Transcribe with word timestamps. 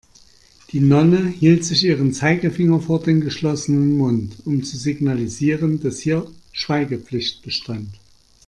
Die 0.71 0.79
Nonne 0.79 1.27
hielt 1.27 1.63
sich 1.63 1.83
ihren 1.83 2.11
Zeigefinger 2.11 2.79
vor 2.79 2.99
den 3.03 3.21
geschlossenen 3.21 3.97
Mund, 3.97 4.35
um 4.45 4.63
zu 4.63 4.75
signalisieren, 4.75 5.79
dass 5.79 5.99
hier 5.99 6.25
Schweigepflicht 6.53 7.43
bestand. 7.43 7.99